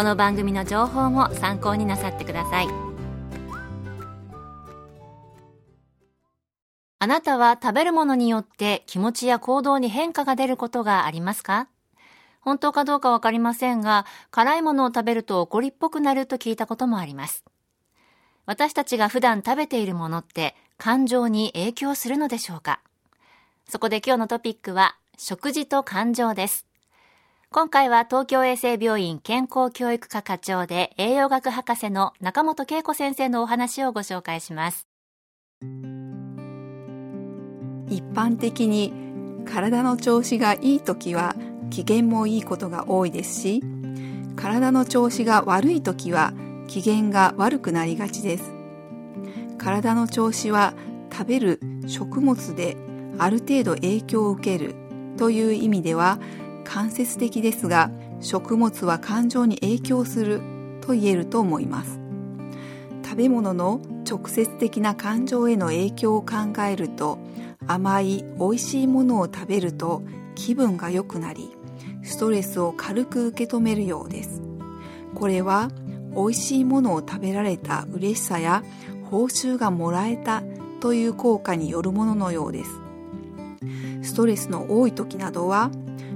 [0.00, 2.68] この番組の情報も参考になさってください
[6.98, 11.68] あなたは食べるものによって気持ちや行動に変化が出ることがありますか？
[12.40, 17.44] 本当かどうかわかりませんが、辛いものを食べると怒りっぽくなると聞いたこともあります。
[18.46, 22.80] 私たちが普段食べているものって感情に影響するのでしょうか？
[23.68, 26.64] そこで今日のトピックは食事と感情です。
[27.52, 34.86] 今回は東京衛生病院健康教育科課長で栄養学博士の中本恵子先生のお話をご紹介します。
[37.88, 38.92] 一般的に
[39.44, 41.34] 体の調子がいい時は
[41.70, 43.64] 機嫌もいいことが多いですし
[44.36, 46.32] 体の調子が悪い時は
[46.68, 48.54] 機嫌が悪くなりがちです
[49.58, 50.72] 体の調子は
[51.12, 52.76] 食べる食物で
[53.18, 54.76] ある程度影響を受ける
[55.16, 56.20] という意味では
[56.70, 57.90] 間接的ですが
[58.20, 60.40] 食物は感情に影響する
[60.80, 61.98] と言えると思います。
[63.02, 67.18] 食べ物の直接的な感情への影響を考えると
[67.66, 70.02] 甘い美味しいものを食べると
[70.36, 71.50] 気分が良くなり
[72.04, 74.40] ストレスを軽く受け止めるようです。
[75.16, 75.72] これは
[76.14, 78.62] 美味しいものを食べられた嬉しさや
[79.10, 80.44] 報酬がもらえた
[80.78, 82.80] という効果によるもののようです。
[84.02, 85.70] ストレスの多い時などは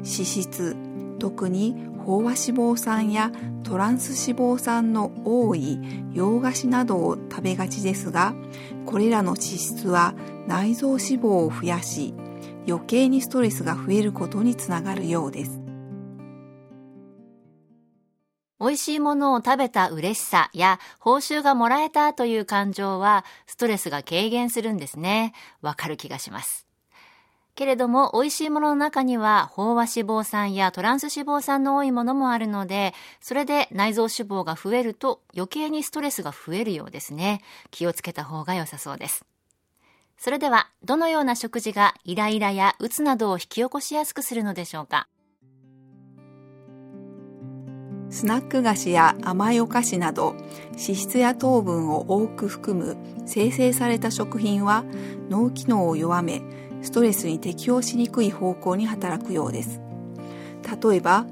[0.00, 0.76] 脂質
[1.18, 1.74] 特に
[2.04, 3.30] 飽和脂肪酸や
[3.62, 5.78] トランス脂肪酸の多い
[6.12, 8.34] 洋菓子などを食べがちですが
[8.86, 10.14] これらの脂質は
[10.46, 12.14] 内臓脂肪を増やし
[12.66, 15.60] 余計にストレスが増えることにつながるようです
[18.60, 25.32] 美味しいものを食べた嬉しさや報酬がもらえたという感情はストレスが軽減するんですね。
[25.62, 26.69] わかる気がします。
[27.54, 37.42] けれども、美味しいものの中には、飽和脂肪酸やトランス脂肪酸の多いものもあるので、それで内臓脂肪が増えると余計にストレスが増えるようですね。
[37.70, 39.24] 気をつけた方が良さそうです。
[40.16, 45.08] それでは、どのような食事がイライラやうつなどを引き起こしやすくするのでしょうか？
[48.12, 50.34] スナック菓子や甘いお菓子など
[50.72, 54.84] 脂質や糖分を多く含む生成された食品は
[55.28, 56.42] 脳機能を弱め
[56.82, 59.80] ストレスに適応しにくい方向に働くようです。
[60.82, 61.26] 例えば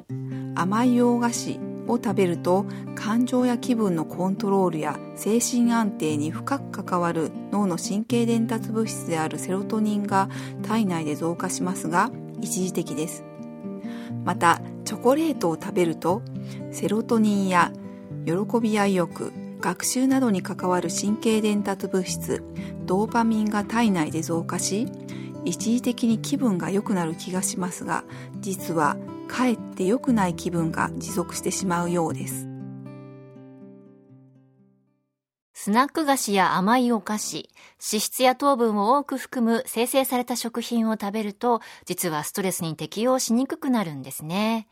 [0.54, 10.28] 甘い洋菓子を食べると感情や気分のコントロールや精神安定に深く関わる脳の神経伝達物質であるセロトニンが
[10.62, 12.10] 体内で増加しますが
[12.40, 13.24] 一時的です。
[14.24, 16.22] またチョコレートを食べると
[16.70, 17.72] セロトニンや
[18.26, 22.44] 喜びや意欲学習などに関わる神経伝達物質
[22.84, 24.86] ドーパミンが体内で増加し
[25.44, 28.04] 一時的に気分が良くなる気がしますが
[28.40, 28.96] 実は
[29.28, 32.48] かえって良くない気分が持続してしまうようです
[35.60, 37.50] スナック菓子や甘いお菓子、
[37.92, 44.68] 脂質や糖分を多く含む生成された食品を食べると、実はストレスに適応しにくくなるんですね。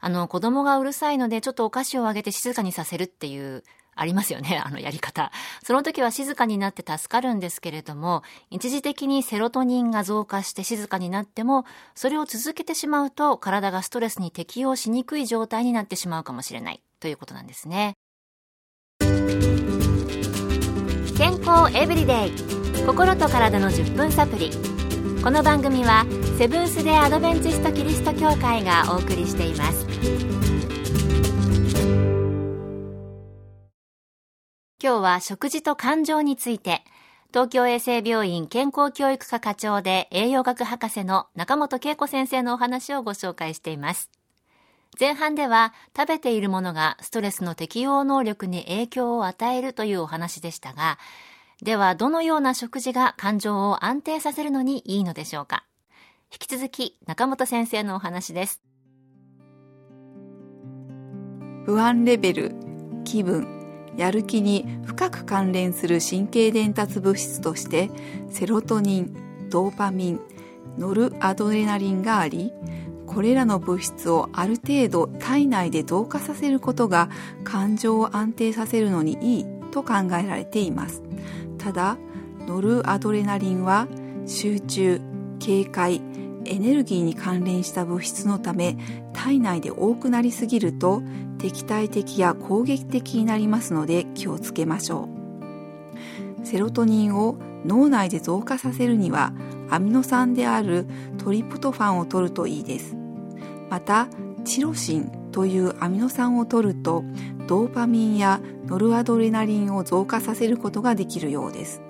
[0.00, 5.30] あの、子供がうるさいので、ちょっとお菓子をあげて静かにさせるっていうありますよね、 あのやり方。
[5.62, 17.94] その時は静かになって助かるんですけれども、一時的にセロトニンが増加して静かになっても、それを続けてしまうと体がストレスに適応しにくい状態になってしまうかもしれないということなんですね。
[21.16, 24.50] 健康エブリデイ心と体の10分サプリ
[25.22, 26.04] この番組は
[26.36, 30.31] セブンス・デ・アドベンチスト・キリスト教会がお送りしています
[34.82, 36.82] 今日は食事と感情について、
[37.28, 44.10] 東京衛生病院健康教育科課長で栄養学博士の中本恵子先生のお話をご紹介しています。
[44.98, 50.98] 前半では食べているものがストレスの適応能力に影響を与えるというお話でしたが、
[51.62, 55.64] ではどのような食事が感情を安定させるのにいいのでしょうか
[56.32, 58.60] 引き続き中本先生のお話です。
[61.66, 62.56] 不安レベル、
[63.04, 63.61] 気分、
[63.96, 67.90] やる気に深く関連する神経伝達物質として
[68.30, 70.20] セロトニン、ドーパミン、
[70.78, 72.52] ノルアドレナリンがあり
[73.06, 77.10] これらの物質をある程度体内で増加させることが
[77.44, 81.02] 感情を安定させるのにいいと考えられています。
[81.58, 81.98] ただ
[82.46, 83.86] ノルアドレナリンは
[84.26, 85.00] 集中
[85.38, 86.00] 警戒
[86.44, 88.76] エネルギーに関連した物質のため
[89.12, 91.02] 体内で多くなりすぎると
[91.38, 95.08] 敵対的や攻撃的になりますので気をつけましょ
[96.42, 96.46] う。
[96.46, 99.32] セロトニンを脳内で増加させるには
[99.70, 100.86] アミノ酸である
[101.18, 102.96] トリプトファンを摂るといいです。
[103.70, 104.08] また
[104.44, 107.04] チロシンというアミノ酸を摂ると
[107.46, 111.80] ドーパミンやノルアドレナリンを増加させることができるようです。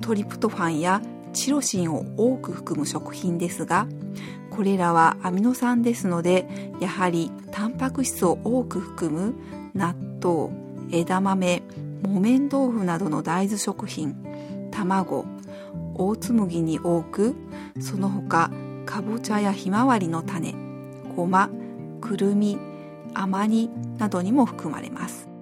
[0.00, 1.00] トリプトファンや
[1.34, 3.86] チロシンを多く含む食品ですが
[4.50, 6.46] これらはアミノ酸ですので
[6.80, 9.34] やはりタンパク質を多く含む
[9.74, 10.50] 納豆
[10.90, 11.62] 枝豆
[12.02, 14.14] 木綿豆腐などの大豆食品
[14.70, 15.26] 卵
[15.94, 17.34] 大麦に多く
[17.80, 18.50] その他
[18.86, 20.54] かぼちゃやひまわりの種
[21.16, 21.50] ごま
[22.00, 22.58] くるみ
[23.14, 25.33] 甘煮などにも含まれます。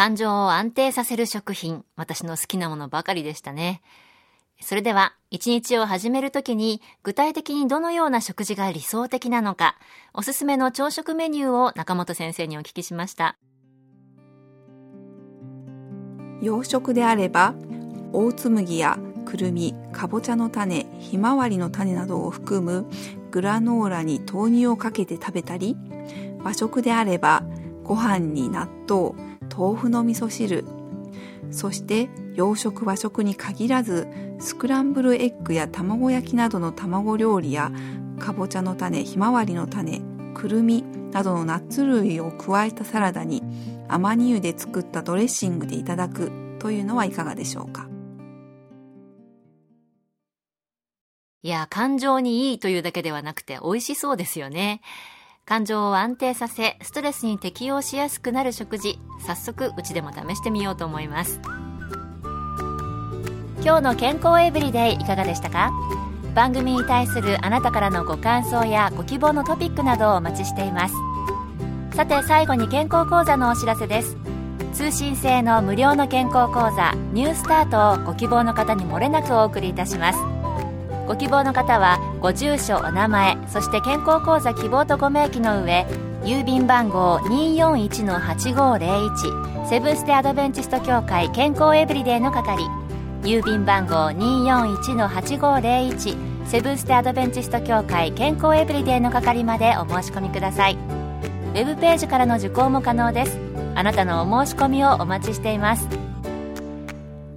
[0.00, 3.82] 感情を安定させる食品私の好きなものばかりでしたね。
[4.58, 9.76] それでは一日を始めるときに具体的にどのような食事が理想的なのか
[10.14, 13.36] おすすめの朝食メニューを中本先生にお聞きしました。
[16.40, 17.54] 洋食であれば
[18.14, 22.86] 大麦やくるみかぼちゃの種ひまわりの種などを含む
[23.30, 25.76] グラノーラに豆乳をかけて食べたり
[26.42, 27.42] 和食であれば
[27.84, 29.29] ご飯に納豆
[29.60, 30.64] 豆腐の味噌汁
[31.50, 34.08] そして洋食和食に限らず
[34.38, 37.70] スクランブルエッグや卵焼きなどの卵料理や
[38.18, 40.00] かぼちゃの種ひまわりの種
[40.32, 43.42] くるみなどのナッツ類を加えたサラダに
[43.86, 47.86] アマニ油で作ったドレッシングでいただくというのはいかがでしょうか
[51.42, 54.82] いや、感情にいいというだけではなくて美味しそうですよね。
[55.46, 61.40] 感情を安定させ、ストレスに適応しやすくなる食事、早速うちでも試してみようと思います。
[63.62, 65.72] 今日の健康エブリデイいかがでしたか？
[66.34, 70.94] 番組に対するあなたからのご感想やご希望のトピックなどをお待ちしています。
[71.92, 74.16] さて最後に健康講座のお知らせです
[74.72, 80.18] 通信制の無料の健康講座ニュースタートをご希望の方にもれなくお送りいたします
[81.10, 85.84] ご希望の方はご住所お名前そして健康講座希望とご名義の上
[86.22, 92.62] 郵便番号241-8501セブンステアドベンチスト協会健康エブリデイの係
[93.22, 100.74] 郵便番号241-8501セブンステアドベンチスト協会健康エブリデイの係までお申し込みください。
[100.74, 103.36] ウェブページからの受講も可能です。
[103.74, 105.88] あなたのお申し込みをお待ちしています。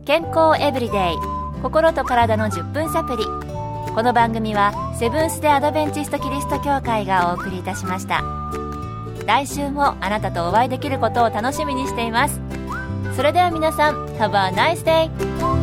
[0.06, 1.16] 健康エブリデイ
[1.64, 3.53] 心と体の10分サプリ。
[3.94, 8.24] この番組はセブンス・デ・アドベンチスト・キリスト教会がお送りいたしました
[9.28, 12.42] 来週もあなたとお会いできることを楽しみにしています
[13.16, 15.63] それでは皆さん Have a nice day!